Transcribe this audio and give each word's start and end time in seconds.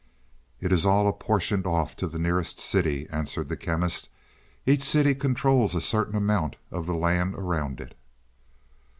"It 0.59 0.71
is 0.71 0.83
all 0.83 1.07
apportioned 1.07 1.67
off 1.67 1.95
to 1.97 2.07
the 2.07 2.17
nearest 2.17 2.59
city," 2.59 3.07
answered 3.11 3.49
the 3.49 3.55
Chemist. 3.55 4.09
"Each 4.65 4.81
city 4.81 5.13
controls 5.13 5.75
a 5.75 5.79
certain 5.79 6.15
amount 6.15 6.55
of 6.71 6.87
the 6.87 6.95
land 6.95 7.35
around 7.35 7.79
it. 7.79 7.95